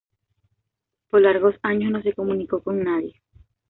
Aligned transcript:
Por 1.11 1.21
largos 1.21 1.53
años 1.61 1.91
no 1.91 2.01
se 2.01 2.13
comunicó 2.13 2.63
con 2.63 2.83
nadie. 2.83 3.21